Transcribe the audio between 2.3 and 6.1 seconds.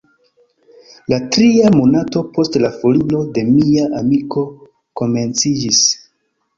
post la foriro de mia amiko komenciĝis.